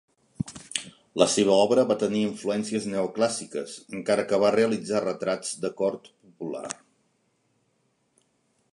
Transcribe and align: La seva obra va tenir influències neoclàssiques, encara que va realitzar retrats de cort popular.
La 1.21 1.27
seva 1.33 1.57
obra 1.65 1.83
va 1.91 1.97
tenir 2.03 2.21
influències 2.29 2.87
neoclàssiques, 2.95 3.75
encara 3.99 4.27
que 4.33 4.41
va 4.47 4.53
realitzar 4.59 5.05
retrats 5.07 5.55
de 5.67 5.75
cort 5.83 6.13
popular. 6.19 6.69